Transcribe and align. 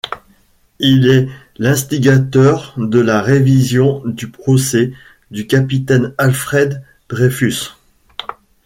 Il 0.79 1.05
est 1.07 1.27
l'instigateur 1.57 2.73
de 2.75 2.99
la 2.99 3.21
révision 3.21 4.01
du 4.03 4.31
procès 4.31 4.91
du 5.29 5.45
capitaine 5.45 6.15
Alfred 6.17 6.81
Dreyfus. 7.07 7.69